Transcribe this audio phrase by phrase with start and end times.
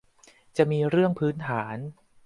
[0.57, 1.77] จะมีเรื่องพื้นฐาน